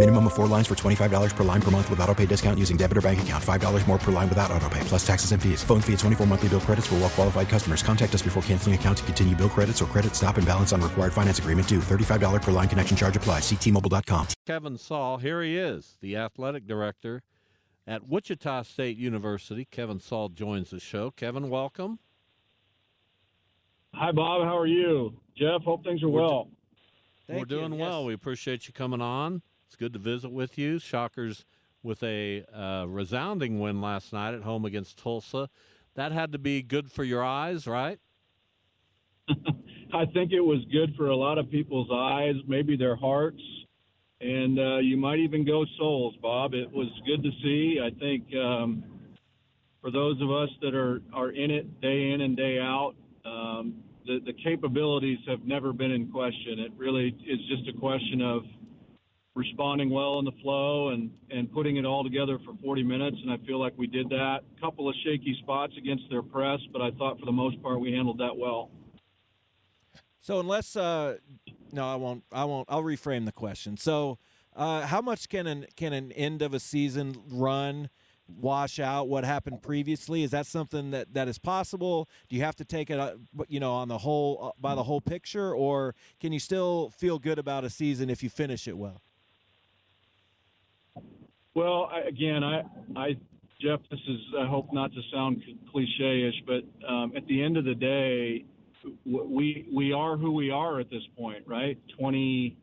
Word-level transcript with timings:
Minimum 0.00 0.28
of 0.28 0.32
four 0.32 0.46
lines 0.46 0.66
for 0.66 0.74
$25 0.74 1.36
per 1.36 1.44
line 1.44 1.60
per 1.60 1.70
month 1.70 1.90
with 1.90 2.00
auto 2.00 2.14
pay 2.14 2.24
discount 2.24 2.58
using 2.58 2.78
debit 2.78 2.96
or 2.96 3.02
bank 3.02 3.20
account. 3.20 3.44
$5 3.44 3.86
more 3.86 3.98
per 3.98 4.10
line 4.10 4.30
without 4.30 4.50
auto 4.50 4.66
pay, 4.70 4.80
plus 4.84 5.06
taxes 5.06 5.32
and 5.32 5.42
fees. 5.42 5.62
Phone 5.62 5.82
fee 5.82 5.92
at 5.92 5.98
24 5.98 6.26
monthly 6.26 6.48
bill 6.48 6.60
credits 6.60 6.86
for 6.86 6.94
well 6.94 7.10
qualified 7.10 7.50
customers. 7.50 7.82
Contact 7.82 8.14
us 8.14 8.22
before 8.22 8.42
canceling 8.44 8.74
account 8.74 8.96
to 8.96 9.04
continue 9.04 9.36
bill 9.36 9.50
credits 9.50 9.82
or 9.82 9.84
credit 9.84 10.16
stop 10.16 10.38
and 10.38 10.46
balance 10.46 10.72
on 10.72 10.80
required 10.80 11.12
finance 11.12 11.38
agreement 11.38 11.68
due. 11.68 11.80
$35 11.80 12.40
per 12.40 12.50
line 12.50 12.66
connection 12.66 12.96
charge 12.96 13.14
applies. 13.14 13.42
Ctmobile.com. 13.42 14.28
Kevin 14.46 14.78
Saal, 14.78 15.18
here 15.18 15.42
he 15.42 15.58
is, 15.58 15.98
the 16.00 16.16
athletic 16.16 16.66
director 16.66 17.22
at 17.86 18.08
Wichita 18.08 18.62
State 18.62 18.96
University. 18.96 19.66
Kevin 19.70 20.00
Saal 20.00 20.30
joins 20.30 20.70
the 20.70 20.80
show. 20.80 21.10
Kevin, 21.10 21.50
welcome. 21.50 21.98
Hi, 23.92 24.12
Bob. 24.12 24.44
How 24.44 24.56
are 24.56 24.66
you? 24.66 25.12
Jeff, 25.36 25.60
hope 25.60 25.84
things 25.84 26.02
are 26.02 26.08
well. 26.08 26.48
We're 27.28 27.44
doing 27.44 27.78
well. 27.78 28.06
We 28.06 28.14
appreciate 28.14 28.66
you 28.66 28.72
coming 28.72 29.02
on. 29.02 29.42
It's 29.70 29.76
good 29.76 29.92
to 29.92 30.00
visit 30.00 30.32
with 30.32 30.58
you. 30.58 30.80
Shockers 30.80 31.44
with 31.80 32.02
a 32.02 32.44
uh, 32.52 32.86
resounding 32.88 33.60
win 33.60 33.80
last 33.80 34.12
night 34.12 34.34
at 34.34 34.42
home 34.42 34.64
against 34.64 34.98
Tulsa. 34.98 35.48
That 35.94 36.10
had 36.10 36.32
to 36.32 36.38
be 36.38 36.60
good 36.60 36.90
for 36.90 37.04
your 37.04 37.22
eyes, 37.22 37.68
right? 37.68 38.00
I 39.28 40.06
think 40.06 40.32
it 40.32 40.40
was 40.40 40.58
good 40.72 40.96
for 40.96 41.10
a 41.10 41.16
lot 41.16 41.38
of 41.38 41.48
people's 41.52 41.86
eyes, 41.92 42.34
maybe 42.48 42.76
their 42.76 42.96
hearts, 42.96 43.40
and 44.20 44.58
uh, 44.58 44.78
you 44.78 44.96
might 44.96 45.20
even 45.20 45.46
go 45.46 45.64
souls, 45.78 46.16
Bob. 46.20 46.52
It 46.52 46.68
was 46.72 46.88
good 47.06 47.22
to 47.22 47.30
see. 47.40 47.78
I 47.80 47.96
think 48.00 48.24
um, 48.34 48.82
for 49.80 49.92
those 49.92 50.20
of 50.20 50.32
us 50.32 50.48
that 50.62 50.74
are, 50.74 51.00
are 51.12 51.30
in 51.30 51.52
it 51.52 51.80
day 51.80 52.10
in 52.10 52.22
and 52.22 52.36
day 52.36 52.58
out, 52.58 52.94
um, 53.24 53.84
the, 54.04 54.18
the 54.26 54.32
capabilities 54.32 55.18
have 55.28 55.44
never 55.44 55.72
been 55.72 55.92
in 55.92 56.10
question. 56.10 56.58
It 56.58 56.72
really 56.76 57.16
is 57.24 57.38
just 57.48 57.68
a 57.68 57.78
question 57.78 58.20
of 58.20 58.42
responding 59.40 59.90
well 59.90 60.18
in 60.18 60.24
the 60.24 60.32
flow 60.42 60.90
and, 60.90 61.10
and 61.30 61.52
putting 61.52 61.76
it 61.76 61.84
all 61.84 62.04
together 62.04 62.38
for 62.44 62.54
40 62.62 62.82
minutes. 62.82 63.16
And 63.22 63.32
I 63.32 63.36
feel 63.46 63.58
like 63.58 63.74
we 63.76 63.86
did 63.86 64.08
that. 64.10 64.40
A 64.56 64.60
couple 64.60 64.88
of 64.88 64.94
shaky 65.04 65.36
spots 65.42 65.72
against 65.76 66.04
their 66.10 66.22
press, 66.22 66.60
but 66.72 66.80
I 66.82 66.90
thought 66.92 67.18
for 67.18 67.26
the 67.26 67.32
most 67.32 67.60
part 67.62 67.80
we 67.80 67.92
handled 67.92 68.18
that 68.18 68.36
well. 68.36 68.70
So 70.20 70.38
unless 70.38 70.76
uh, 70.76 71.16
no, 71.72 71.90
I 71.90 71.96
won't. 71.96 72.24
I 72.32 72.44
won't. 72.44 72.68
I'll 72.70 72.82
reframe 72.82 73.24
the 73.24 73.32
question. 73.32 73.76
So, 73.76 74.18
uh, 74.54 74.82
how 74.82 75.00
much 75.00 75.28
can 75.28 75.46
an 75.46 75.66
can 75.76 75.92
an 75.92 76.12
end 76.12 76.42
of 76.42 76.54
a 76.54 76.60
season 76.60 77.16
run 77.30 77.90
wash 78.28 78.78
out 78.78 79.08
what 79.08 79.24
happened 79.24 79.62
previously? 79.62 80.22
Is 80.22 80.30
that 80.30 80.46
something 80.46 80.90
that, 80.92 81.14
that 81.14 81.26
is 81.26 81.38
possible? 81.38 82.08
Do 82.28 82.36
you 82.36 82.42
have 82.42 82.56
to 82.56 82.64
take 82.64 82.90
it, 82.90 82.98
uh, 82.98 83.14
you 83.48 83.58
know, 83.60 83.72
on 83.72 83.88
the 83.88 83.98
whole 83.98 84.38
uh, 84.42 84.60
by 84.60 84.74
the 84.74 84.82
whole 84.82 85.00
picture, 85.00 85.54
or 85.54 85.94
can 86.20 86.32
you 86.32 86.40
still 86.40 86.90
feel 86.90 87.18
good 87.18 87.38
about 87.38 87.64
a 87.64 87.70
season 87.70 88.10
if 88.10 88.22
you 88.22 88.28
finish 88.28 88.68
it 88.68 88.76
well? 88.76 89.00
Well, 91.54 91.90
I, 91.92 92.08
again, 92.08 92.44
I, 92.44 92.62
I, 92.96 93.16
Jeff, 93.60 93.80
this 93.90 94.00
is, 94.08 94.18
I 94.38 94.46
hope 94.46 94.72
not 94.72 94.92
to 94.92 95.00
sound 95.12 95.42
cliche-ish, 95.72 96.44
but 96.46 96.88
um, 96.88 97.12
at 97.16 97.26
the 97.26 97.42
end 97.42 97.56
of 97.56 97.64
the 97.64 97.74
day, 97.74 98.44
we 99.04 99.68
we 99.74 99.92
are 99.92 100.16
who 100.16 100.32
we 100.32 100.50
are 100.50 100.80
at 100.80 100.88
this 100.88 101.02
point, 101.18 101.44
right? 101.46 101.78
20, 101.98 102.56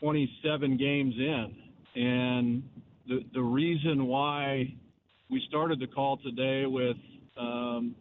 27 0.00 0.76
games 0.76 1.14
in, 1.16 2.02
and 2.02 2.62
the 3.06 3.24
the 3.32 3.40
reason 3.40 4.06
why 4.06 4.74
we 5.30 5.42
started 5.48 5.78
the 5.78 5.86
call 5.86 6.16
today 6.16 6.66
with 6.66 6.96
um, 7.36 7.94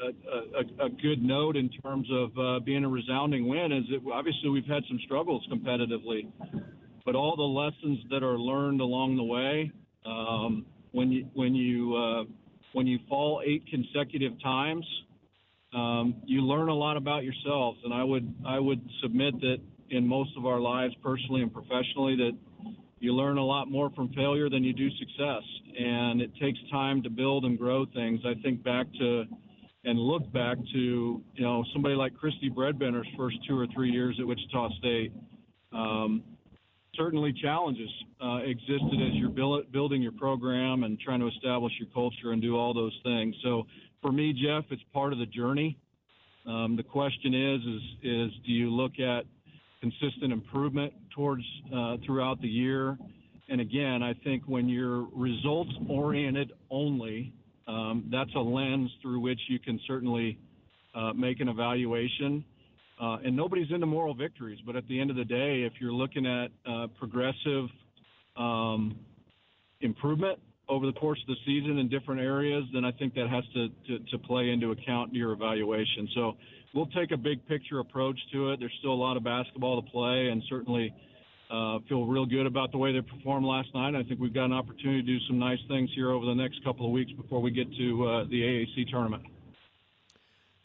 a, 0.00 0.84
a, 0.84 0.86
a, 0.86 0.88
good 0.90 1.22
note 1.22 1.56
in 1.56 1.68
terms 1.68 2.06
of 2.12 2.38
uh, 2.38 2.60
being 2.60 2.84
a 2.84 2.88
resounding 2.88 3.48
win 3.48 3.72
is 3.72 3.84
that 3.90 4.12
obviously 4.12 4.50
we've 4.50 4.66
had 4.66 4.82
some 4.88 5.00
struggles 5.04 5.44
competitively, 5.50 6.28
but 7.06 7.14
all 7.14 7.36
the 7.36 7.42
lessons 7.42 8.00
that 8.10 8.24
are 8.24 8.36
learned 8.36 8.80
along 8.82 9.16
the 9.16 9.22
way. 9.22 9.70
Um, 10.04 10.66
when 10.90 11.12
you 11.12 11.28
when 11.34 11.54
you 11.54 11.94
uh, 11.94 12.24
when 12.72 12.86
you 12.86 12.98
fall 13.08 13.42
eight 13.46 13.64
consecutive 13.70 14.32
times, 14.42 14.84
um, 15.72 16.16
you 16.26 16.42
learn 16.42 16.68
a 16.68 16.74
lot 16.74 16.96
about 16.96 17.22
yourselves. 17.22 17.78
And 17.84 17.94
I 17.94 18.02
would 18.02 18.34
I 18.46 18.58
would 18.58 18.80
submit 19.02 19.40
that 19.40 19.58
in 19.90 20.06
most 20.06 20.30
of 20.36 20.46
our 20.46 20.60
lives, 20.60 20.94
personally 21.02 21.42
and 21.42 21.52
professionally, 21.52 22.16
that 22.16 22.32
you 22.98 23.14
learn 23.14 23.38
a 23.38 23.44
lot 23.44 23.70
more 23.70 23.90
from 23.90 24.12
failure 24.12 24.50
than 24.50 24.64
you 24.64 24.72
do 24.72 24.88
success. 24.98 25.42
And 25.78 26.20
it 26.20 26.32
takes 26.40 26.58
time 26.72 27.02
to 27.04 27.10
build 27.10 27.44
and 27.44 27.56
grow 27.56 27.86
things. 27.94 28.20
I 28.24 28.34
think 28.42 28.64
back 28.64 28.86
to 28.98 29.24
and 29.84 29.98
look 29.98 30.32
back 30.32 30.56
to 30.72 31.22
you 31.34 31.44
know 31.44 31.64
somebody 31.72 31.94
like 31.94 32.14
Kristi 32.14 32.52
Bredbenner's 32.52 33.06
first 33.16 33.36
two 33.48 33.56
or 33.56 33.68
three 33.72 33.90
years 33.90 34.16
at 34.18 34.26
Wichita 34.26 34.70
State. 34.78 35.12
Um, 35.72 36.22
certainly 36.96 37.32
challenges 37.32 37.88
uh, 38.22 38.38
existed 38.44 39.00
as 39.06 39.14
you're 39.14 39.30
build, 39.30 39.70
building 39.72 40.02
your 40.02 40.12
program 40.12 40.84
and 40.84 40.98
trying 41.00 41.20
to 41.20 41.28
establish 41.28 41.72
your 41.78 41.88
culture 41.92 42.32
and 42.32 42.42
do 42.42 42.56
all 42.56 42.74
those 42.74 42.98
things. 43.02 43.34
So 43.42 43.64
for 44.02 44.12
me, 44.12 44.32
Jeff, 44.32 44.64
it's 44.70 44.82
part 44.92 45.12
of 45.12 45.18
the 45.18 45.26
journey. 45.26 45.78
Um, 46.46 46.76
the 46.76 46.82
question 46.82 47.34
is, 47.34 47.60
is, 47.60 47.82
is 48.02 48.30
do 48.44 48.52
you 48.52 48.70
look 48.70 49.00
at 49.00 49.24
consistent 49.80 50.32
improvement 50.32 50.92
towards 51.14 51.42
uh, 51.74 51.96
throughout 52.04 52.40
the 52.40 52.48
year? 52.48 52.96
And 53.48 53.60
again, 53.60 54.02
I 54.02 54.14
think 54.24 54.44
when 54.46 54.68
you're 54.68 55.06
results 55.12 55.70
oriented 55.88 56.52
only, 56.70 57.32
um, 57.68 58.08
that's 58.10 58.34
a 58.34 58.40
lens 58.40 58.90
through 59.02 59.20
which 59.20 59.40
you 59.48 59.58
can 59.58 59.80
certainly 59.86 60.38
uh, 60.94 61.12
make 61.12 61.40
an 61.40 61.48
evaluation. 61.48 62.44
Uh, 63.00 63.18
and 63.24 63.36
nobody's 63.36 63.70
into 63.70 63.86
moral 63.86 64.14
victories, 64.14 64.58
but 64.64 64.74
at 64.74 64.86
the 64.88 64.98
end 64.98 65.10
of 65.10 65.16
the 65.16 65.24
day, 65.24 65.62
if 65.62 65.74
you're 65.80 65.92
looking 65.92 66.24
at 66.26 66.48
uh, 66.66 66.86
progressive 66.98 67.66
um, 68.36 68.98
improvement 69.82 70.38
over 70.68 70.86
the 70.86 70.92
course 70.92 71.18
of 71.28 71.28
the 71.28 71.36
season 71.44 71.78
in 71.78 71.88
different 71.88 72.20
areas, 72.20 72.64
then 72.72 72.84
I 72.84 72.92
think 72.92 73.14
that 73.14 73.28
has 73.28 73.44
to, 73.54 73.68
to, 73.86 74.04
to 74.10 74.18
play 74.18 74.50
into 74.50 74.70
account 74.70 75.10
in 75.10 75.16
your 75.16 75.32
evaluation. 75.32 76.08
So 76.14 76.36
we'll 76.74 76.86
take 76.86 77.12
a 77.12 77.16
big 77.16 77.46
picture 77.46 77.80
approach 77.80 78.18
to 78.32 78.52
it. 78.52 78.60
There's 78.60 78.74
still 78.80 78.92
a 78.92 78.94
lot 78.94 79.16
of 79.16 79.24
basketball 79.24 79.80
to 79.80 79.90
play, 79.90 80.28
and 80.28 80.42
certainly 80.48 80.92
uh, 81.50 81.78
feel 81.88 82.06
real 82.06 82.26
good 82.26 82.46
about 82.46 82.72
the 82.72 82.78
way 82.78 82.92
they 82.92 83.02
performed 83.02 83.46
last 83.46 83.68
night. 83.74 83.94
I 83.94 84.02
think 84.02 84.18
we've 84.18 84.34
got 84.34 84.46
an 84.46 84.52
opportunity 84.52 85.02
to 85.02 85.06
do 85.06 85.18
some 85.28 85.38
nice 85.38 85.60
things 85.68 85.90
here 85.94 86.10
over 86.10 86.26
the 86.26 86.34
next 86.34 86.64
couple 86.64 86.86
of 86.86 86.92
weeks 86.92 87.12
before 87.12 87.40
we 87.40 87.50
get 87.50 87.70
to 87.76 88.06
uh, 88.06 88.24
the 88.24 88.40
AAC 88.40 88.88
tournament. 88.90 89.22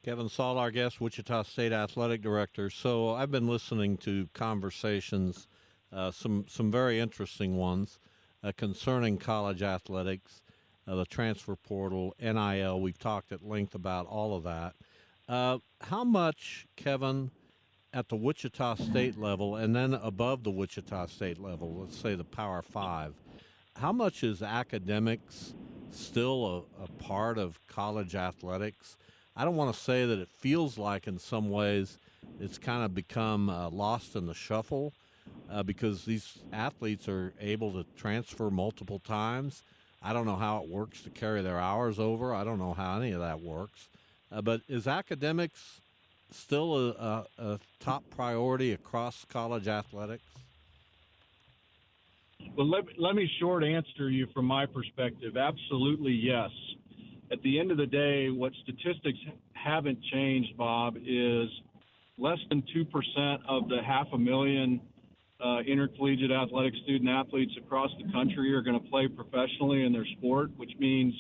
Kevin 0.04 0.30
Saal, 0.30 0.58
our 0.58 0.72
guest, 0.72 1.00
Wichita 1.00 1.44
State 1.44 1.72
Athletic 1.72 2.24
Director. 2.24 2.72
So 2.72 3.14
I've 3.14 3.30
been 3.30 3.48
listening 3.48 3.98
to 3.98 4.28
conversations, 4.34 5.48
uh, 5.94 6.10
some 6.10 6.46
some 6.50 6.72
very 6.72 7.00
interesting 7.00 7.56
ones 7.56 8.00
uh, 8.44 8.52
concerning 8.58 9.20
college 9.20 9.62
athletics, 9.62 10.42
uh, 10.88 10.96
the 10.96 11.06
transfer 11.06 11.56
portal, 11.56 12.16
NIL. 12.20 12.82
We've 12.82 12.98
talked 12.98 13.32
at 13.32 13.44
length 13.44 13.76
about 13.76 14.08
all 14.08 14.36
of 14.36 14.42
that. 14.44 14.74
Uh, 15.30 15.60
how 15.82 16.04
much, 16.04 16.66
Kevin, 16.76 17.30
at 17.94 18.10
the 18.10 18.16
Wichita 18.16 18.78
State 18.78 19.20
level 19.20 19.56
and 19.56 19.76
then 19.76 19.94
above 19.94 20.44
the 20.44 20.50
Wichita 20.50 21.06
State 21.06 21.38
level, 21.38 21.76
let's 21.76 21.96
say 21.96 22.16
the 22.16 22.24
Power 22.24 22.64
Five, 22.64 23.14
how 23.76 23.92
much 23.92 24.24
is 24.24 24.42
academics 24.42 25.54
still 25.92 26.68
a, 26.80 26.86
a 26.86 26.88
part 26.88 27.38
of 27.38 27.60
college 27.68 28.16
athletics? 28.16 28.98
I 29.36 29.46
don't 29.46 29.56
want 29.56 29.74
to 29.74 29.80
say 29.80 30.06
that 30.06 30.20
it 30.20 30.28
feels 30.28 30.78
like 30.78 31.08
in 31.08 31.18
some 31.20 31.50
ways 31.50 31.98
it's 32.40 32.58
kind 32.58 32.84
of 32.84 32.94
become 32.94 33.50
uh, 33.50 33.70
lost 33.70 34.16
in 34.16 34.26
the 34.26 34.34
shuffle 34.34 34.94
uh, 35.50 35.64
because 35.64 36.06
these 36.06 36.40
athletes 36.52 37.08
are 37.08 37.34
able 37.40 37.72
to 37.74 37.86
transfer 37.96 38.50
multiple 38.50 39.00
times. 39.00 39.64
I 40.02 40.14
don't 40.14 40.26
know 40.26 40.36
how 40.36 40.64
it 40.64 40.70
works 40.70 41.02
to 41.04 41.10
carry 41.10 41.42
their 41.42 41.60
hours 41.60 42.00
over. 42.00 42.34
I 42.34 42.44
don't 42.44 42.60
know 42.60 42.74
how 42.74 43.00
any 43.00 43.12
of 43.12 43.20
that 43.20 43.42
works. 43.42 43.88
Uh, 44.32 44.42
but 44.42 44.62
is 44.68 44.88
academics 44.88 45.82
still 46.32 46.76
a, 46.76 46.90
a, 46.92 47.26
a, 47.38 47.60
top 47.80 48.04
priority 48.10 48.72
across 48.72 49.26
college 49.26 49.68
athletics? 49.68 50.24
Well, 52.56 52.68
let, 52.68 52.86
let 52.98 53.16
me 53.16 53.30
short 53.40 53.64
answer 53.64 54.10
you 54.10 54.28
from 54.34 54.46
my 54.46 54.66
perspective. 54.66 55.38
Absolutely, 55.38 56.14
yes. 56.14 56.50
At 57.32 57.42
the 57.44 57.60
end 57.60 57.72
of 57.72 57.78
the 57.78 57.86
day, 57.86 58.30
what 58.30 58.52
statistics 58.64 59.18
haven't 59.54 60.00
changed, 60.12 60.58
Bob, 60.58 60.98
is 60.98 61.48
less 62.18 62.40
than 62.50 62.62
2% 62.76 63.38
of 63.48 63.70
the 63.70 63.78
half 63.86 64.08
a 64.14 64.18
million 64.18 64.82
uh, 65.44 65.60
intercollegiate 65.60 66.32
athletic 66.32 66.74
student 66.84 67.10
athletes 67.10 67.54
across 67.58 67.90
the 67.98 68.12
country 68.12 68.54
are 68.54 68.62
going 68.62 68.80
to 68.80 68.90
play 68.90 69.08
professionally 69.08 69.86
in 69.86 69.94
their 69.94 70.06
sport, 70.18 70.52
which 70.58 70.72
means 70.78 71.14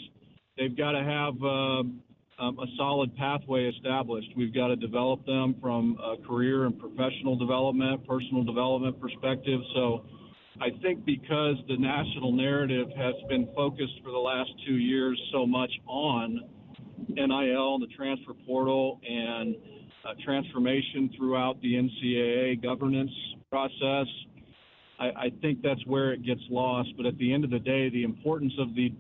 they've 0.57 0.75
got 0.77 0.91
to 0.91 1.03
have 1.03 1.33
uh, 1.41 2.43
um, 2.43 2.59
a 2.59 2.65
solid 2.77 3.15
pathway 3.15 3.69
established. 3.69 4.27
We've 4.35 4.53
got 4.53 4.67
to 4.67 4.75
develop 4.75 5.25
them 5.25 5.55
from 5.61 5.97
a 6.03 6.17
career 6.27 6.65
and 6.65 6.77
professional 6.77 7.37
development, 7.37 8.05
personal 8.05 8.43
development 8.43 8.99
perspective. 8.99 9.61
So 9.73 10.05
I 10.61 10.69
think 10.83 11.03
because 11.05 11.55
the 11.67 11.77
national 11.77 12.33
narrative 12.33 12.87
has 12.95 13.15
been 13.27 13.47
focused 13.55 13.99
for 14.03 14.11
the 14.11 14.17
last 14.17 14.51
two 14.67 14.75
years 14.75 15.19
so 15.33 15.43
much 15.47 15.71
on 15.87 16.39
NIL 17.09 17.75
and 17.75 17.81
the 17.81 17.87
transfer 17.97 18.33
portal 18.45 18.99
and 19.07 19.55
uh, 20.05 20.13
transformation 20.23 21.09
throughout 21.17 21.59
the 21.61 21.73
NCAA 21.73 22.61
governance 22.61 23.09
process. 23.49 24.05
I, 24.99 25.05
I 25.05 25.31
think 25.41 25.63
that's 25.63 25.83
where 25.87 26.13
it 26.13 26.23
gets 26.23 26.41
lost. 26.51 26.89
But 26.95 27.07
at 27.07 27.17
the 27.17 27.33
end 27.33 27.43
of 27.43 27.49
the 27.49 27.59
day, 27.59 27.89
the 27.89 28.03
importance 28.03 28.53
of 28.59 28.75
the 28.75 28.91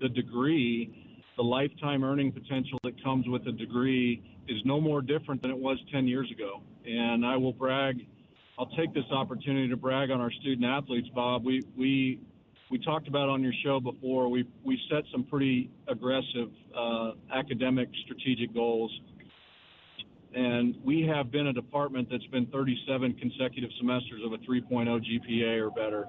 the 0.00 0.08
degree, 0.08 1.26
the 1.36 1.42
lifetime 1.42 2.02
earning 2.02 2.32
potential 2.32 2.78
that 2.84 3.02
comes 3.04 3.26
with 3.28 3.46
a 3.46 3.52
degree, 3.52 4.22
is 4.48 4.56
no 4.64 4.80
more 4.80 5.02
different 5.02 5.42
than 5.42 5.50
it 5.50 5.58
was 5.58 5.76
10 5.92 6.08
years 6.08 6.30
ago. 6.30 6.62
And 6.86 7.26
I 7.26 7.36
will 7.36 7.52
brag. 7.52 8.06
I'll 8.58 8.66
take 8.76 8.92
this 8.92 9.04
opportunity 9.12 9.68
to 9.68 9.76
brag 9.76 10.10
on 10.10 10.20
our 10.20 10.32
student 10.32 10.64
athletes, 10.64 11.08
Bob. 11.14 11.44
We 11.44 11.62
we 11.76 12.20
we 12.70 12.78
talked 12.78 13.08
about 13.08 13.28
on 13.28 13.42
your 13.42 13.52
show 13.64 13.80
before. 13.80 14.28
We 14.28 14.44
we 14.64 14.80
set 14.90 15.04
some 15.12 15.24
pretty 15.24 15.70
aggressive 15.86 16.50
uh, 16.76 17.12
academic 17.32 17.88
strategic 18.04 18.52
goals 18.52 18.90
and 20.34 20.74
we 20.84 21.02
have 21.02 21.30
been 21.30 21.46
a 21.46 21.52
department 21.52 22.08
that's 22.10 22.26
been 22.26 22.46
37 22.46 23.14
consecutive 23.14 23.70
semesters 23.78 24.20
of 24.24 24.32
a 24.32 24.38
3.0 24.38 24.86
GPA 24.86 25.60
or 25.60 25.70
better. 25.70 26.06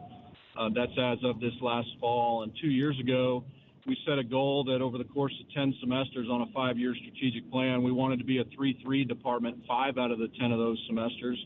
Uh, 0.58 0.70
that's 0.76 0.92
as 1.00 1.18
of 1.24 1.40
this 1.40 1.54
last 1.62 1.88
fall. 2.00 2.44
And 2.44 2.52
two 2.62 2.70
years 2.70 3.00
ago, 3.00 3.46
we 3.86 3.98
set 4.08 4.18
a 4.18 4.24
goal 4.24 4.64
that 4.66 4.82
over 4.82 4.98
the 4.98 5.04
course 5.06 5.34
of 5.40 5.54
10 5.54 5.76
semesters 5.82 6.28
on 6.32 6.42
a 6.42 6.46
five 6.54 6.78
year 6.78 6.96
strategic 6.96 7.50
plan, 7.52 7.84
we 7.84 7.92
wanted 7.92 8.20
to 8.20 8.26
be 8.26 8.40
a 8.40 8.44
3 8.56 8.80
3 8.84 9.06
department 9.06 9.58
five 9.68 9.98
out 9.98 10.12
of 10.12 10.20
the 10.20 10.30
10 10.40 10.52
of 10.52 10.60
those 10.60 10.82
semesters. 10.88 11.38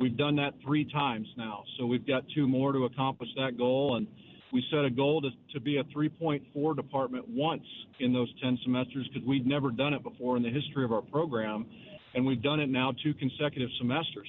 We've 0.00 0.16
done 0.16 0.36
that 0.36 0.54
three 0.64 0.90
times 0.90 1.28
now. 1.36 1.64
So 1.78 1.86
we've 1.86 2.06
got 2.06 2.24
two 2.34 2.48
more 2.48 2.72
to 2.72 2.84
accomplish 2.84 3.28
that 3.36 3.56
goal. 3.56 3.96
And 3.96 4.06
we 4.52 4.64
set 4.70 4.84
a 4.84 4.90
goal 4.90 5.22
to, 5.22 5.30
to 5.54 5.60
be 5.60 5.78
a 5.78 5.84
3.4 5.84 6.76
department 6.76 7.26
once 7.28 7.64
in 8.00 8.12
those 8.12 8.32
10 8.42 8.58
semesters 8.64 9.08
because 9.12 9.26
we'd 9.26 9.46
never 9.46 9.70
done 9.70 9.94
it 9.94 10.02
before 10.02 10.36
in 10.36 10.42
the 10.42 10.50
history 10.50 10.84
of 10.84 10.92
our 10.92 11.02
program 11.02 11.66
and 12.14 12.26
we've 12.26 12.42
done 12.42 12.60
it 12.60 12.68
now 12.68 12.92
two 13.02 13.14
consecutive 13.14 13.70
semesters. 13.78 14.28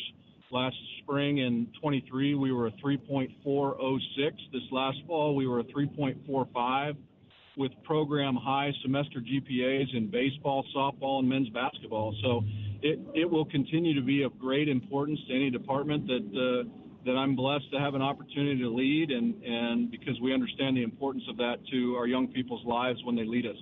Last 0.51 0.75
spring 1.01 1.39
in 1.39 1.67
23, 1.81 2.35
we 2.35 2.51
were 2.51 2.67
a 2.67 2.71
3.406. 2.71 3.97
This 4.51 4.61
last 4.71 4.97
fall, 5.07 5.35
we 5.35 5.47
were 5.47 5.59
a 5.59 5.63
3.45 5.63 6.95
with 7.57 7.71
program 7.83 8.35
high 8.35 8.71
semester 8.81 9.19
GPAs 9.19 9.95
in 9.95 10.09
baseball, 10.09 10.65
softball, 10.75 11.19
and 11.19 11.29
men's 11.29 11.49
basketball. 11.49 12.15
So 12.23 12.43
it, 12.81 12.99
it 13.13 13.29
will 13.29 13.45
continue 13.45 13.93
to 13.93 14.01
be 14.01 14.23
of 14.23 14.37
great 14.39 14.67
importance 14.67 15.19
to 15.27 15.35
any 15.35 15.49
department 15.49 16.07
that 16.07 16.65
uh, 16.65 16.69
that 17.05 17.17
I'm 17.17 17.35
blessed 17.35 17.69
to 17.73 17.79
have 17.79 17.95
an 17.95 18.01
opportunity 18.01 18.61
to 18.61 18.69
lead, 18.69 19.11
and, 19.11 19.43
and 19.43 19.91
because 19.91 20.19
we 20.21 20.33
understand 20.33 20.77
the 20.77 20.83
importance 20.83 21.23
of 21.29 21.35
that 21.37 21.57
to 21.69 21.95
our 21.95 22.07
young 22.07 22.29
people's 22.29 22.65
lives 22.65 22.99
when 23.03 23.15
they 23.15 23.25
lead 23.25 23.45
us. 23.45 23.57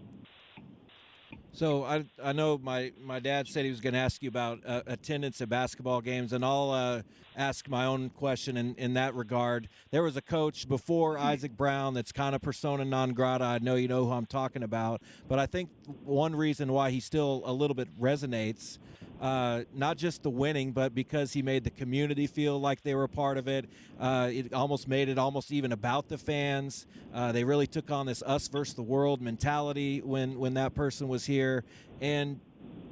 So 1.54 1.84
I 1.84 2.06
I 2.24 2.32
know 2.32 2.58
my 2.58 2.94
my 3.04 3.20
dad 3.20 3.48
said 3.48 3.66
he 3.66 3.72
was 3.72 3.82
going 3.82 3.94
to 3.94 4.00
ask 4.00 4.24
you 4.24 4.30
about 4.30 4.60
uh, 4.66 4.84
attendance 4.88 5.42
at 5.42 5.50
basketball 5.50 6.00
games, 6.00 6.32
and 6.32 6.46
I'll 6.46 6.72
uh, 6.72 7.02
ask 7.36 7.68
my 7.68 7.86
own 7.86 8.10
question 8.10 8.56
in, 8.56 8.74
in 8.76 8.94
that 8.94 9.16
regard. 9.16 9.68
There 9.92 10.02
was 10.02 10.16
a 10.16 10.22
coach 10.22 10.68
before 10.70 11.18
Isaac 11.18 11.58
Brown 11.58 11.94
that's 11.94 12.14
kind 12.14 12.36
of 12.36 12.42
persona 12.42 12.86
non 12.86 13.12
grata. 13.12 13.44
I 13.44 13.60
know 13.60 13.76
you 13.76 13.90
know 13.90 14.06
who 14.06 14.12
I'm 14.12 14.26
talking 14.26 14.64
about, 14.64 15.02
but 15.28 15.40
I 15.40 15.46
think 15.46 15.70
one 16.06 16.36
reason 16.36 16.72
why 16.72 16.90
he 16.90 17.02
still 17.02 17.42
a 17.46 17.52
little 17.52 17.76
bit 17.76 17.90
resonates 18.00 18.78
uh, 19.22 19.64
not 19.74 19.98
just 19.98 20.24
the 20.24 20.30
winning, 20.30 20.72
but 20.72 20.96
because 20.96 21.32
he 21.32 21.44
made 21.44 21.64
the 21.64 21.70
community 21.70 22.26
feel 22.26 22.60
like 22.60 22.82
they 22.82 22.96
were 22.96 23.04
a 23.04 23.10
part 23.10 23.38
of 23.38 23.48
it. 23.48 23.70
Uh, 24.00 24.30
it 24.34 24.52
almost 24.54 24.88
made 24.88 25.10
it 25.10 25.20
almost 25.20 25.52
even 25.52 25.72
about 25.72 26.10
the 26.10 26.18
fans. 26.18 26.88
Uh, 27.14 27.32
they 27.32 27.44
really 27.44 27.68
took 27.68 27.92
on 27.92 28.08
this 28.08 28.24
us 28.24 28.48
versus 28.48 28.74
the 28.74 28.82
world 28.82 29.22
mentality 29.22 30.02
when 30.02 30.40
when 30.40 30.56
that 30.56 30.74
person 30.74 31.08
was 31.08 31.24
here, 31.24 31.64
and 32.02 32.40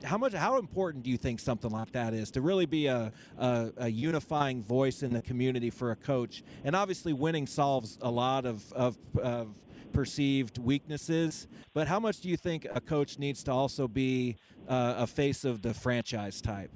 how 0.04 0.18
much 0.18 0.34
how 0.34 0.58
important 0.58 1.04
do 1.04 1.10
you 1.10 1.18
think 1.18 1.40
something 1.40 1.72
like 1.72 1.92
that 1.92 2.14
is 2.14 2.32
to 2.32 2.42
really 2.42 2.66
be 2.66 2.88
a, 2.88 3.12
a, 3.38 3.72
a, 3.78 3.90
unifying 3.90 4.64
voice 4.64 5.04
in 5.04 5.14
the 5.14 5.22
community 5.22 5.70
for 5.70 5.92
a 5.92 5.96
coach 5.96 6.44
and 6.64 6.75
obviously 6.75 7.12
winning 7.12 7.46
solves 7.46 7.98
a 8.02 8.10
lot 8.10 8.46
of, 8.46 8.72
of, 8.74 8.98
of 9.22 9.50
perceived 9.91 10.57
weaknesses 10.57 11.47
but 11.74 11.88
how 11.88 12.00
much 12.00 12.21
do 12.21 12.30
you 12.30 12.38
think 12.38 12.68
a 12.74 12.81
coach 12.81 13.19
needs 13.19 13.44
to 13.44 13.51
also 13.51 13.88
be 13.88 14.36
uh, 14.68 14.95
a 14.97 15.07
face 15.07 15.45
of 15.45 15.62
the 15.62 15.74
franchise 15.74 16.41
type? 16.41 16.71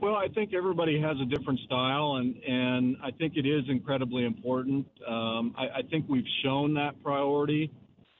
Well, 0.00 0.14
I 0.14 0.28
think 0.28 0.52
everybody 0.52 1.00
has 1.00 1.16
a 1.20 1.24
different 1.24 1.58
style, 1.60 2.16
and, 2.16 2.36
and 2.46 2.96
I 3.02 3.10
think 3.12 3.36
it 3.36 3.46
is 3.46 3.64
incredibly 3.68 4.24
important. 4.24 4.86
Um, 5.08 5.54
I, 5.56 5.78
I 5.78 5.82
think 5.90 6.04
we've 6.08 6.28
shown 6.44 6.74
that 6.74 7.02
priority 7.02 7.72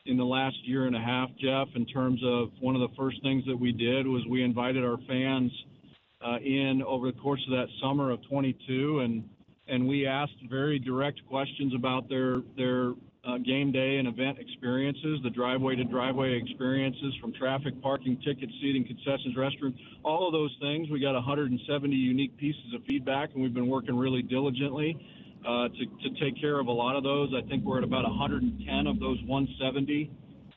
in 0.06 0.17
the 0.17 0.25
last 0.25 0.56
year 0.64 0.87
and 0.87 0.96
a 0.96 1.00
half, 1.00 1.28
Jeff, 1.38 1.69
in 1.75 1.84
terms 1.84 2.20
of 2.25 2.49
one 2.61 2.75
of 2.75 2.81
the 2.81 2.96
first 2.96 3.20
things 3.23 3.44
that 3.46 3.58
we 3.58 3.73
did 3.73 4.06
was 4.06 4.23
we 4.28 4.43
invited 4.43 4.84
our 4.84 4.99
fans 5.06 5.52
uh, 6.25 6.38
in 6.38 6.82
over 6.87 7.11
the 7.11 7.19
course 7.19 7.44
of 7.46 7.52
that 7.52 7.67
summer 7.82 8.11
of 8.11 8.26
22, 8.28 9.00
and 9.00 9.28
and 9.69 9.87
we 9.87 10.06
asked 10.06 10.37
very 10.49 10.78
direct 10.78 11.20
questions 11.26 11.75
about 11.75 12.08
their 12.08 12.43
their 12.56 12.93
uh, 13.26 13.38
game 13.38 13.73
day 13.73 13.96
and 13.96 14.06
event 14.06 14.38
experiences, 14.38 15.19
the 15.25 15.31
driveway 15.31 15.75
to 15.75 15.84
driveway 15.84 16.40
experiences 16.40 17.14
from 17.20 17.32
traffic, 17.32 17.81
parking, 17.82 18.17
ticket, 18.25 18.49
seating, 18.61 18.84
concessions, 18.84 19.37
restrooms, 19.37 19.76
all 20.05 20.26
of 20.26 20.32
those 20.32 20.55
things. 20.61 20.88
We 20.90 21.00
got 21.00 21.14
170 21.14 21.94
unique 21.94 22.37
pieces 22.37 22.75
of 22.75 22.82
feedback, 22.84 23.31
and 23.34 23.43
we've 23.43 23.55
been 23.55 23.69
working 23.69 23.96
really 23.96 24.23
diligently 24.23 24.96
uh, 25.46 25.69
to, 25.69 26.08
to 26.08 26.20
take 26.20 26.40
care 26.40 26.61
of 26.61 26.69
a 26.69 26.73
lot 26.73 26.97
of 26.97 27.02
those. 27.02 27.33
I 27.37 27.47
think 27.49 27.64
we're 27.64 27.78
at 27.78 27.85
about 27.85 28.04
110 28.04 28.87
of 28.87 29.00
those 29.00 29.18
170 29.26 30.11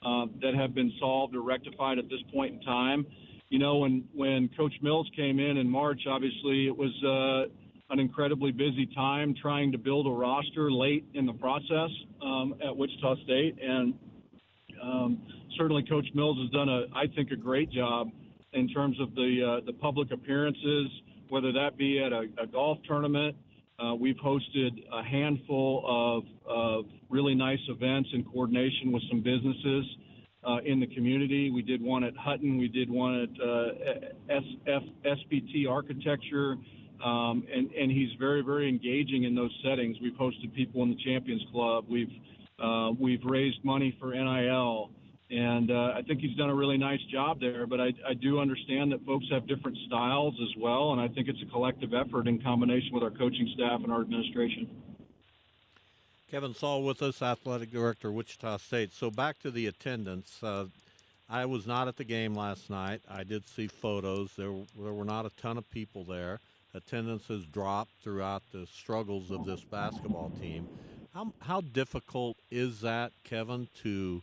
uh, 0.06 0.26
that 0.42 0.54
have 0.54 0.76
been 0.76 0.94
solved 1.00 1.36
or 1.36 1.42
rectified 1.42 1.98
at 1.98 2.08
this 2.10 2.22
point 2.32 2.54
in 2.56 2.62
time. 2.62 3.06
You 3.50 3.58
know, 3.58 3.78
when 3.78 4.04
when 4.14 4.48
Coach 4.56 4.74
Mills 4.84 5.10
came 5.16 5.40
in 5.40 5.58
in 5.58 5.68
March, 5.68 6.02
obviously 6.08 6.68
it 6.68 6.78
was 6.78 6.94
uh, 7.04 7.52
an 7.90 8.00
incredibly 8.00 8.52
busy 8.52 8.88
time 8.96 9.34
trying 9.42 9.72
to 9.72 9.78
build 9.78 10.08
a 10.08 10.12
roster 10.12 10.72
late 10.72 11.06
in 11.14 11.26
the 11.26 11.34
process 11.34 11.90
um, 12.22 12.56
at 12.66 12.76
Wichita 12.76 13.16
State, 13.24 13.58
and 13.62 13.94
um, 14.82 15.22
certainly 15.58 15.84
Coach 15.84 16.06
Mills 16.14 16.38
has 16.40 16.50
done 16.52 16.70
a, 16.70 16.86
I 16.96 17.08
think, 17.16 17.32
a 17.32 17.36
great 17.36 17.72
job 17.72 18.10
in 18.54 18.68
terms 18.70 19.00
of 19.00 19.14
the 19.16 19.60
uh, 19.62 19.66
the 19.66 19.74
public 19.74 20.12
appearances, 20.12 20.88
whether 21.30 21.52
that 21.52 21.78
be 21.78 22.02
at 22.04 22.12
a, 22.12 22.28
a 22.42 22.48
golf 22.48 22.78
tournament. 22.88 23.36
Uh, 23.80 23.96
we've 23.96 24.18
hosted 24.18 24.72
a 24.92 25.02
handful 25.02 25.86
of, 25.88 26.24
of 26.46 26.86
really 27.10 27.34
nice 27.34 27.60
events 27.70 28.10
in 28.14 28.26
coordination 28.26 28.92
with 28.92 29.02
some 29.10 29.22
businesses 29.22 29.86
uh, 30.44 30.58
in 30.66 30.82
the 30.82 30.88
community. 30.88 31.50
We 31.50 31.62
did 31.62 31.82
one 31.82 32.04
at 32.04 32.16
Hutton. 32.18 32.58
We 32.58 32.68
did 32.68 32.90
one 32.90 33.22
at 33.22 33.30
uh, 33.42 34.42
SPT 35.06 35.70
Architecture. 35.70 36.58
Um, 37.04 37.48
and, 37.54 37.72
and 37.72 37.92
he's 37.92 38.10
very, 38.20 38.42
very 38.42 38.68
engaging 38.68 39.24
in 39.24 39.34
those 39.36 39.52
settings. 39.64 39.98
We've 40.02 40.14
hosted 40.14 40.54
people 40.54 40.84
in 40.84 40.90
the 40.90 40.98
Champions 41.04 41.44
Club. 41.52 41.86
We've 41.90 42.12
uh, 42.62 42.92
we've 43.00 43.24
raised 43.24 43.64
money 43.64 43.96
for 44.02 44.12
NIL, 44.12 44.90
and 45.32 45.72
uh, 45.72 45.94
I 45.96 46.02
think 46.06 46.20
he's 46.20 46.36
done 46.36 46.50
a 46.50 46.56
really 46.56 46.78
nice 46.78 47.00
job 47.10 47.40
there. 47.40 47.66
But 47.66 47.80
I, 47.80 47.94
I 48.06 48.14
do 48.16 48.40
understand 48.40 48.92
that 48.92 49.06
folks 49.06 49.26
have 49.32 49.48
different 49.48 49.78
styles 49.88 50.36
as 50.42 50.62
well, 50.62 50.92
and 50.92 51.00
I 51.00 51.08
think 51.08 51.30
it's 51.30 51.42
a 51.42 51.50
collective 51.52 51.94
effort 51.94 52.28
in 52.28 52.42
combination 52.42 52.90
with 52.92 53.04
our 53.04 53.12
coaching 53.12 53.50
staff 53.56 53.82
and 53.82 53.94
our 53.94 54.02
administration. 54.02 54.70
Kevin 56.30 56.54
Saal 56.54 56.84
with 56.84 57.02
us, 57.02 57.22
athletic 57.22 57.72
director, 57.72 58.12
Wichita 58.12 58.58
State. 58.58 58.94
So 58.94 59.10
back 59.10 59.40
to 59.40 59.52
the 59.52 59.68
attendance. 59.68 60.44
Uh, 60.44 60.66
I 61.30 61.46
was 61.46 61.66
not 61.66 61.88
at 61.88 61.96
the 61.96 62.04
game 62.04 62.36
last 62.36 62.70
night. 62.70 63.02
I 63.10 63.24
did 63.24 63.48
see 63.48 63.68
photos. 63.68 64.32
There, 64.36 64.54
there 64.78 64.94
were 64.94 65.06
not 65.06 65.26
a 65.26 65.32
ton 65.42 65.58
of 65.58 65.70
people 65.72 66.04
there 66.04 66.40
attendance 66.74 67.28
has 67.28 67.46
dropped 67.46 67.92
throughout 68.02 68.44
the 68.52 68.68
struggles 68.68 69.32
of 69.32 69.46
this 69.46 69.64
basketball 69.64 70.32
team. 70.42 70.68
How, 71.14 71.34
how 71.40 71.62
difficult 71.62 72.38
is 72.52 72.82
that, 72.82 73.12
Kevin, 73.24 73.68
to 73.84 74.22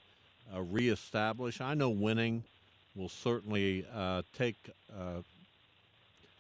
uh, 0.55 0.63
reestablish? 0.63 1.61
I 1.61 1.75
know 1.75 1.91
winning 1.91 2.45
will 2.95 3.09
certainly 3.09 3.87
uh, 3.93 4.23
take 4.37 4.57
uh, 4.97 5.23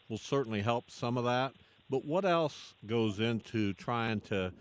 will 0.08 0.18
certainly 0.18 0.62
help 0.62 0.90
some 0.90 1.18
of 1.18 1.24
that. 1.24 1.52
But 1.90 2.04
what 2.04 2.24
else 2.24 2.74
goes 2.86 3.20
into 3.20 3.72
trying 3.74 4.20
to 4.22 4.52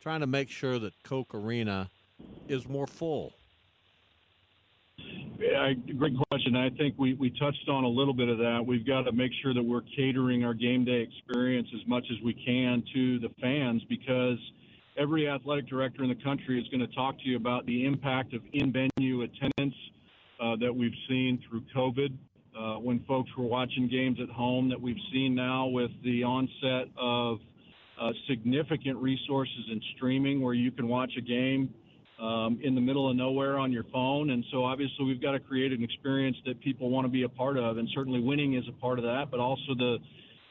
trying 0.00 0.20
to 0.20 0.26
make 0.26 0.50
sure 0.50 0.78
that 0.78 0.92
Koch 1.02 1.34
Arena 1.34 1.90
is 2.48 2.68
more 2.68 2.86
full? 2.86 3.32
Yeah, 5.44 5.72
great 5.98 6.14
question. 6.30 6.56
I 6.56 6.70
think 6.70 6.94
we, 6.96 7.14
we 7.14 7.28
touched 7.30 7.68
on 7.68 7.84
a 7.84 7.88
little 7.88 8.14
bit 8.14 8.28
of 8.28 8.38
that. 8.38 8.64
We've 8.66 8.86
got 8.86 9.02
to 9.02 9.12
make 9.12 9.30
sure 9.42 9.52
that 9.52 9.62
we're 9.62 9.82
catering 9.94 10.42
our 10.42 10.54
game 10.54 10.86
day 10.86 11.06
experience 11.06 11.68
as 11.74 11.86
much 11.86 12.04
as 12.10 12.16
we 12.24 12.32
can 12.32 12.82
to 12.94 13.18
the 13.18 13.28
fans 13.42 13.82
because 13.88 14.38
every 14.96 15.28
athletic 15.28 15.68
director 15.68 16.02
in 16.02 16.08
the 16.08 16.22
country 16.24 16.58
is 16.58 16.66
going 16.68 16.80
to 16.80 16.94
talk 16.94 17.18
to 17.18 17.28
you 17.28 17.36
about 17.36 17.66
the 17.66 17.84
impact 17.84 18.32
of 18.32 18.40
in 18.54 18.72
venue 18.72 19.22
attendance 19.22 19.74
uh, 20.40 20.56
that 20.60 20.74
we've 20.74 20.96
seen 21.08 21.42
through 21.48 21.62
COVID. 21.76 22.16
Uh, 22.56 22.78
when 22.78 23.04
folks 23.04 23.28
were 23.36 23.44
watching 23.44 23.86
games 23.86 24.18
at 24.22 24.30
home, 24.30 24.70
that 24.70 24.80
we've 24.80 24.96
seen 25.12 25.34
now 25.34 25.66
with 25.66 25.90
the 26.04 26.22
onset 26.22 26.88
of 26.96 27.38
uh, 28.00 28.12
significant 28.28 28.96
resources 28.96 29.64
in 29.70 29.80
streaming 29.96 30.40
where 30.40 30.54
you 30.54 30.70
can 30.70 30.88
watch 30.88 31.12
a 31.18 31.20
game 31.20 31.74
um, 32.20 32.58
in 32.62 32.74
the 32.74 32.80
middle 32.80 33.10
of 33.10 33.16
nowhere 33.16 33.58
on 33.58 33.72
your 33.72 33.84
phone. 33.92 34.30
And 34.30 34.44
so 34.52 34.64
obviously 34.64 35.04
we've 35.04 35.20
got 35.22 35.32
to 35.32 35.40
create 35.40 35.72
an 35.72 35.82
experience 35.82 36.36
that 36.46 36.60
people 36.60 36.90
want 36.90 37.04
to 37.04 37.08
be 37.08 37.24
a 37.24 37.28
part 37.28 37.58
of. 37.58 37.78
And 37.78 37.88
certainly 37.94 38.20
winning 38.20 38.54
is 38.54 38.64
a 38.68 38.72
part 38.80 38.98
of 38.98 39.04
that, 39.04 39.26
but 39.30 39.40
also 39.40 39.74
the, 39.76 39.98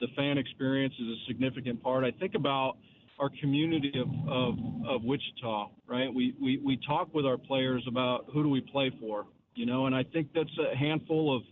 the 0.01 0.07
fan 0.15 0.37
experience 0.37 0.93
is 0.99 1.07
a 1.07 1.17
significant 1.27 1.81
part. 1.81 2.03
I 2.03 2.11
think 2.11 2.35
about 2.35 2.77
our 3.19 3.29
community 3.39 3.93
of, 3.95 4.09
of, 4.27 4.55
of 4.87 5.03
Wichita, 5.03 5.69
right? 5.87 6.13
We, 6.13 6.35
we, 6.41 6.57
we 6.57 6.79
talk 6.85 7.13
with 7.13 7.25
our 7.25 7.37
players 7.37 7.83
about 7.87 8.25
who 8.33 8.43
do 8.43 8.49
we 8.49 8.61
play 8.61 8.91
for, 8.99 9.25
you 9.55 9.65
know, 9.65 9.85
and 9.85 9.95
I 9.95 10.03
think 10.03 10.29
that's 10.33 10.49
a 10.71 10.75
handful 10.75 11.35
of 11.35 11.43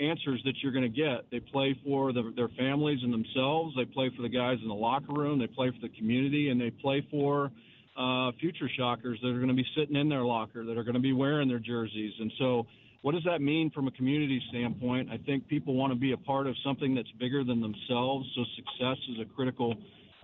answers 0.00 0.40
that 0.44 0.54
you're 0.62 0.72
going 0.72 0.90
to 0.90 0.96
get. 0.96 1.30
They 1.30 1.38
play 1.38 1.78
for 1.84 2.12
the, 2.12 2.32
their 2.34 2.48
families 2.58 2.98
and 3.02 3.12
themselves. 3.12 3.74
They 3.76 3.84
play 3.84 4.10
for 4.16 4.22
the 4.22 4.28
guys 4.28 4.58
in 4.62 4.68
the 4.68 4.74
locker 4.74 5.12
room. 5.12 5.38
They 5.38 5.46
play 5.46 5.70
for 5.70 5.86
the 5.86 5.94
community, 5.94 6.48
and 6.48 6.60
they 6.60 6.70
play 6.70 7.06
for 7.10 7.52
uh, 7.96 8.32
future 8.40 8.70
shockers 8.76 9.18
that 9.22 9.28
are 9.28 9.36
going 9.38 9.48
to 9.48 9.54
be 9.54 9.66
sitting 9.76 9.96
in 9.96 10.08
their 10.08 10.24
locker, 10.24 10.64
that 10.64 10.78
are 10.78 10.84
going 10.84 10.94
to 10.94 11.00
be 11.00 11.12
wearing 11.12 11.48
their 11.48 11.58
jerseys. 11.58 12.12
And 12.18 12.32
so, 12.38 12.66
what 13.02 13.12
does 13.12 13.24
that 13.24 13.40
mean 13.40 13.70
from 13.70 13.88
a 13.88 13.90
community 13.90 14.40
standpoint? 14.48 15.10
I 15.10 15.18
think 15.18 15.48
people 15.48 15.74
want 15.74 15.92
to 15.92 15.98
be 15.98 16.12
a 16.12 16.16
part 16.16 16.46
of 16.46 16.54
something 16.64 16.94
that's 16.94 17.10
bigger 17.18 17.42
than 17.44 17.60
themselves. 17.60 18.28
So, 18.34 18.44
success 18.56 18.96
is 19.10 19.20
a 19.20 19.24
critical 19.24 19.74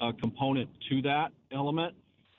uh, 0.01 0.13
component 0.21 0.69
to 0.91 1.03
that 1.03 1.29
element. 1.53 1.95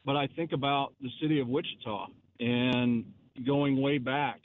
But 0.06 0.16
I 0.16 0.28
think 0.36 0.54
about 0.54 0.94
the 1.02 1.10
city 1.22 1.40
of 1.40 1.48
Wichita 1.48 2.08
and 2.40 3.06
going 3.46 3.82
way 3.82 3.98
back, 3.98 4.40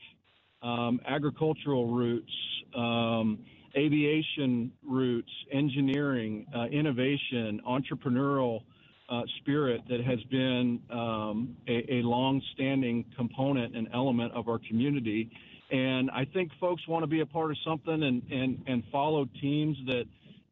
um, 0.62 1.00
agricultural 1.06 1.86
roots, 1.86 2.32
um, 2.76 3.38
aviation 3.76 4.72
roots, 4.86 5.30
engineering, 5.52 6.46
uh, 6.54 6.64
innovation, 6.64 7.60
entrepreneurial 7.66 8.60
uh, 9.08 9.22
spirit 9.40 9.82
that 9.88 10.00
has 10.00 10.22
been 10.30 10.80
um, 10.90 11.56
a, 11.68 11.96
a 11.96 12.02
long-standing 12.02 13.04
component 13.16 13.76
and 13.76 13.88
element 13.92 14.32
of 14.32 14.48
our 14.48 14.58
community. 14.68 15.30
And 15.70 16.10
I 16.10 16.24
think 16.24 16.52
folks 16.60 16.86
want 16.88 17.02
to 17.02 17.06
be 17.06 17.20
a 17.20 17.26
part 17.26 17.50
of 17.50 17.56
something 17.64 18.02
and, 18.02 18.22
and, 18.30 18.62
and 18.66 18.82
follow 18.92 19.26
teams 19.40 19.76
that, 19.86 20.04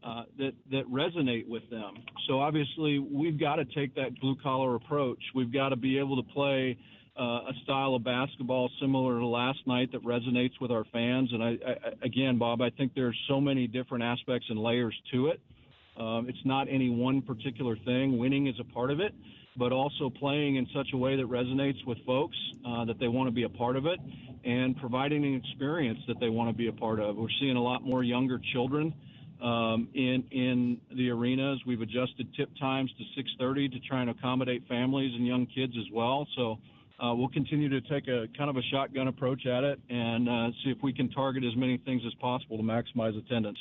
uh, 0.05 0.25
that, 0.39 0.53
that 0.71 0.85
resonate 0.91 1.47
with 1.49 1.69
them. 1.71 1.95
So 2.27 2.41
obviously, 2.41 2.99
we've 2.99 3.39
got 3.39 3.57
to 3.57 3.65
take 3.65 3.95
that 3.95 4.19
blue 4.21 4.37
collar 4.43 4.75
approach. 4.75 5.23
We've 5.35 5.53
got 5.53 5.71
to 5.71 5.77
be 5.77 5.99
able 5.99 6.17
to 6.23 6.29
play 6.33 6.79
uh, 7.19 7.23
a 7.23 7.53
style 7.63 7.95
of 7.95 8.05
basketball 8.05 8.71
similar 8.81 9.19
to 9.19 9.27
last 9.27 9.59
night 9.67 9.93
that 9.93 10.03
resonates 10.03 10.61
with 10.61 10.71
our 10.71 10.85
fans. 10.93 11.31
And 11.33 11.43
I, 11.43 11.59
I, 11.67 11.77
again, 12.03 12.39
Bob, 12.39 12.63
I 12.63 12.71
think 12.71 12.93
there's 12.95 13.19
so 13.29 13.41
many 13.41 13.67
different 13.67 14.03
aspects 14.03 14.47
and 14.49 14.59
layers 14.59 14.99
to 15.13 15.29
it. 15.29 15.41
Um, 15.97 16.29
it's 16.29 16.45
not 16.45 16.69
any 16.71 16.89
one 16.89 17.23
particular 17.23 17.77
thing. 17.77 18.19
Winning 18.19 18.47
is 18.47 18.55
a 18.59 18.65
part 18.65 18.91
of 18.91 19.01
it, 19.01 19.15
but 19.57 19.73
also 19.73 20.09
playing 20.09 20.57
in 20.57 20.67
such 20.75 20.89
a 20.95 20.97
way 20.97 21.17
that 21.17 21.29
resonates 21.29 21.85
with 21.87 21.99
folks 22.07 22.37
uh, 22.67 22.85
that 22.87 22.99
they 22.99 23.09
want 23.09 23.29
to 23.29 23.33
be 23.33 23.43
a 23.43 23.49
part 23.49 23.77
of 23.77 23.87
it, 23.87 24.01
and 24.45 24.77
providing 24.79 25.25
an 25.25 25.35
experience 25.35 25.99
that 26.09 26.19
they 26.19 26.31
want 26.31 26.49
to 26.49 26.57
be 26.57 26.69
a 26.69 26.73
part 26.73 26.99
of. 26.99 27.17
We're 27.17 27.29
seeing 27.41 27.57
a 27.57 27.63
lot 27.63 27.83
more 27.83 28.03
younger 28.03 28.41
children 28.53 28.95
um, 29.43 29.89
in 29.95 30.25
in 30.31 30.81
the 30.97 31.11
arenas. 31.11 31.61
We've 31.67 31.83
adjusted 31.83 32.29
tip 32.37 32.51
times 32.59 32.91
to 32.99 33.23
6:30 33.23 33.73
to 33.73 33.81
try 33.81 34.01
and 34.01 34.11
accommodate 34.11 34.67
families 34.69 35.15
and 35.15 35.27
young 35.27 35.47
kids 35.47 35.75
as 35.79 35.91
well. 35.93 36.27
So. 36.37 36.59
Uh, 37.03 37.13
we'll 37.13 37.27
continue 37.31 37.69
to 37.69 37.81
take 37.81 38.07
a 38.07 38.29
kind 38.39 38.49
of 38.49 38.57
a 38.57 38.63
shotgun 38.71 39.09
approach 39.09 39.45
at 39.45 39.65
it 39.65 39.81
and 39.91 40.29
uh, 40.29 40.51
see 40.63 40.71
if 40.71 40.79
we 40.85 40.93
can 40.93 41.11
target 41.11 41.43
as 41.43 41.57
many 41.57 41.77
things 41.79 42.01
as 42.07 42.15
possible 42.21 42.57
to 42.57 42.63
maximize 42.63 43.19
attendance. 43.19 43.59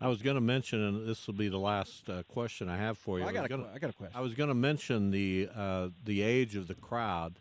I 0.00 0.06
was 0.06 0.22
going 0.22 0.36
to 0.36 0.40
mention, 0.40 0.80
and 0.80 1.08
this 1.08 1.26
will 1.26 1.34
be 1.34 1.48
the 1.48 1.58
last 1.58 2.08
uh, 2.08 2.22
question 2.24 2.68
I 2.68 2.76
have 2.76 2.96
for 2.96 3.18
you. 3.18 3.24
Well, 3.24 3.30
I, 3.30 3.34
got 3.34 3.44
a, 3.46 3.48
gonna, 3.48 3.68
I 3.74 3.78
got 3.78 3.90
a 3.90 3.92
question. 3.92 4.16
I 4.16 4.20
was 4.20 4.34
going 4.34 4.48
to 4.48 4.54
mention 4.54 5.10
the 5.10 5.48
uh, 5.54 5.88
the 6.04 6.22
age 6.22 6.54
of 6.54 6.68
the 6.68 6.74
crowd 6.74 7.40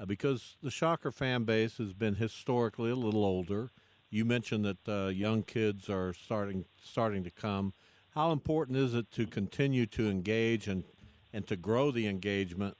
uh, 0.00 0.06
because 0.06 0.56
the 0.62 0.70
Shocker 0.70 1.12
fan 1.12 1.44
base 1.44 1.76
has 1.76 1.92
been 1.92 2.14
historically 2.14 2.90
a 2.90 2.96
little 2.96 3.24
older. 3.24 3.70
You 4.10 4.24
mentioned 4.24 4.64
that 4.64 4.88
uh, 4.88 5.08
young 5.08 5.42
kids 5.42 5.90
are 5.90 6.14
starting 6.14 6.64
starting 6.82 7.24
to 7.24 7.30
come. 7.30 7.74
How 8.14 8.32
important 8.32 8.78
is 8.78 8.94
it 8.94 9.10
to 9.12 9.26
continue 9.26 9.84
to 9.86 10.08
engage 10.08 10.66
and 10.66 10.84
and 11.32 11.46
to 11.46 11.56
grow 11.56 11.90
the 11.90 12.06
engagement 12.06 12.78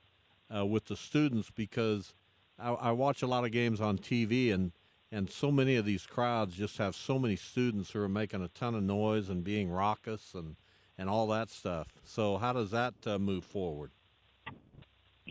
uh, 0.55 0.65
with 0.65 0.87
the 0.87 0.97
students? 0.97 1.51
Because 1.55 2.15
I, 2.59 2.71
I 2.71 2.93
watch 2.93 3.21
a 3.21 3.27
lot 3.27 3.45
of 3.45 3.53
games 3.53 3.79
on 3.79 3.99
TV 3.99 4.55
and 4.55 4.73
and 5.11 5.31
so 5.31 5.51
many 5.51 5.77
of 5.77 5.85
these 5.85 6.07
crowds 6.07 6.57
just 6.57 6.79
have 6.79 6.95
so 6.95 7.19
many 7.19 7.37
students 7.37 7.91
who 7.91 8.01
are 8.01 8.09
making 8.09 8.43
a 8.43 8.49
ton 8.49 8.75
of 8.75 8.83
noise 8.83 9.29
and 9.29 9.43
being 9.45 9.71
raucous 9.71 10.35
and 10.35 10.57
and 10.99 11.09
all 11.09 11.29
that 11.29 11.49
stuff. 11.49 11.89
So 12.05 12.39
how 12.39 12.53
does 12.53 12.73
that 12.73 12.95
uh, 13.07 13.19
move 13.19 13.45
forward? 13.45 13.93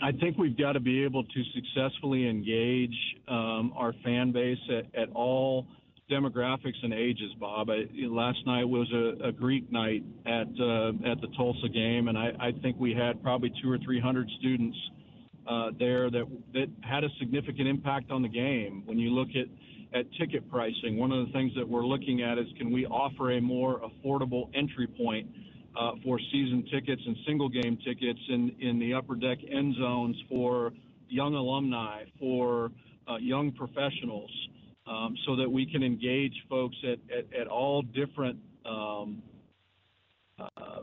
I 0.02 0.12
think 0.12 0.38
we've 0.38 0.58
got 0.58 0.74
to 0.74 0.80
be 0.80 1.04
able 1.04 1.24
to 1.24 1.44
successfully 1.54 2.30
engage 2.30 2.96
um, 3.28 3.74
our 3.76 3.94
fan 4.04 4.32
base 4.32 4.60
at, 4.70 4.86
at, 5.00 5.10
all 5.14 5.66
demographics 6.10 6.82
and 6.84 6.94
ages. 6.94 7.34
Bob, 7.40 7.70
I, 7.70 7.86
last 8.08 8.38
night 8.46 8.64
was 8.64 8.88
a, 8.94 9.28
a 9.28 9.32
Greek 9.32 9.70
night 9.72 10.04
at 10.26 10.48
uh, 10.60 10.90
at 11.12 11.20
the 11.20 11.28
Tulsa 11.36 11.68
game, 11.68 12.08
and 12.08 12.18
I, 12.18 12.32
I, 12.40 12.52
think 12.62 12.78
we 12.80 12.94
had 12.94 13.22
probably 13.24 13.52
two 13.62 13.70
or 13.70 13.78
three 13.80 14.00
hundred 14.00 14.30
students 14.40 14.78
uh, 15.48 15.72
there 15.80 16.10
that 16.10 16.26
that 16.54 16.70
had 16.82 17.04
a 17.04 17.10
significant 17.20 17.68
impact 17.68 18.12
on 18.12 18.22
the 18.22 18.30
game. 18.30 18.84
When 18.86 18.98
you 18.98 19.12
look 19.12 19.30
at 19.30 19.48
at 19.94 20.06
ticket 20.20 20.50
pricing. 20.50 20.98
One 20.98 21.12
of 21.12 21.26
the 21.26 21.32
things 21.32 21.54
that 21.56 21.68
we're 21.68 21.86
looking 21.86 22.22
at 22.22 22.38
is 22.38 22.46
can 22.58 22.72
we 22.72 22.86
offer 22.86 23.32
a 23.32 23.42
more 23.42 23.80
affordable 23.82 24.50
entry 24.54 24.88
point 24.88 25.30
uh, 25.80 25.92
for 26.04 26.20
season 26.32 26.66
tickets 26.72 27.02
and 27.06 27.16
single 27.26 27.50
game 27.50 27.78
tickets 27.86 28.20
in, 28.30 28.56
in 28.60 28.80
the 28.80 28.94
upper 28.94 29.16
deck 29.16 29.38
end 29.50 29.76
zones 29.76 30.16
for 30.28 30.74
young 31.08 31.36
alumni, 31.36 32.04
for 32.20 32.72
uh, 33.10 33.16
young 33.18 33.52
professionals, 33.52 34.32
um, 34.88 35.16
so 35.26 35.36
that 35.36 35.50
we 35.50 35.66
can 35.66 35.84
engage 35.84 36.34
folks 36.50 36.76
at, 36.84 37.00
at, 37.16 37.42
at 37.42 37.48
all 37.48 37.82
different 37.82 38.38
um, 38.66 39.22
uh, 40.40 40.82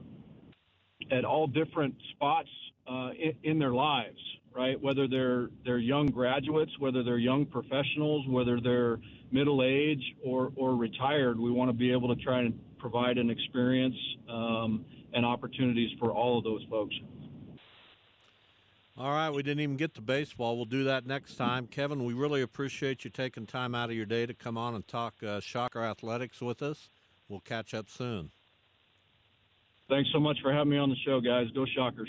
at 1.11 1.25
all 1.25 1.47
different 1.47 1.95
spots 2.13 2.49
uh, 2.91 3.11
in, 3.19 3.35
in 3.43 3.59
their 3.59 3.75
lives 3.75 4.19
right? 4.55 4.81
Whether 4.81 5.09
they're 5.09 5.49
they're 5.65 5.79
young 5.79 6.07
graduates, 6.07 6.73
whether 6.79 7.03
they're 7.03 7.19
young 7.19 7.45
professionals, 7.45 8.27
whether 8.29 8.61
they're 8.61 8.99
middle 9.33 9.63
age 9.63 10.03
or 10.25 10.53
or 10.57 10.77
retired, 10.77 11.39
we 11.39 11.51
want 11.51 11.69
to 11.69 11.73
be 11.73 11.93
able 11.93 12.15
to 12.15 12.23
try 12.23 12.41
and 12.41 12.59
provide 12.79 13.19
an 13.19 13.31
experience 13.31 13.97
um, 14.29 14.85
and 15.13 15.25
opportunities 15.25 15.91
for 15.99 16.13
all 16.13 16.39
of 16.39 16.45
those 16.45 16.65
folks. 16.71 16.95
All 18.97 19.11
right, 19.11 19.31
we 19.31 19.43
didn't 19.43 19.61
even 19.61 19.77
get 19.77 19.95
to 19.95 20.01
baseball. 20.01 20.55
We'll 20.55 20.67
do 20.67 20.85
that 20.85 21.05
next 21.05 21.35
time. 21.35 21.67
Kevin, 21.67 22.05
we 22.05 22.15
really 22.15 22.43
appreciate 22.43 23.03
you 23.03 23.11
taking 23.11 23.45
time 23.45 23.75
out 23.75 23.91
of 23.91 23.97
your 23.97 24.07
day 24.07 24.25
to 24.25 24.35
come 24.35 24.57
on 24.57 24.77
and 24.77 24.87
talk 24.87 25.15
uh, 25.27 25.41
Shocker 25.41 25.83
Athletics 25.83 26.41
with 26.41 26.63
us. 26.63 26.91
We'll 27.29 27.41
catch 27.41 27.75
up 27.75 27.89
soon. 27.89 28.31
Thanks 29.89 30.11
so 30.13 30.21
much 30.21 30.39
for 30.43 30.53
having 30.53 30.71
me 30.71 30.79
on 30.79 30.91
the 30.91 30.97
show, 31.05 31.21
guys. 31.21 31.49
Go 31.57 31.67
Shockers. 31.75 32.09